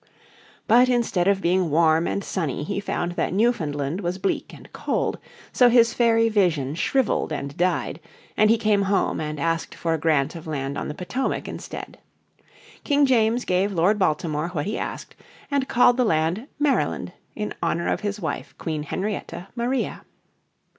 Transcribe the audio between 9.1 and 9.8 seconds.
and asked